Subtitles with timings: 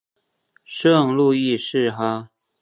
[0.63, 2.31] 圣路易士哈！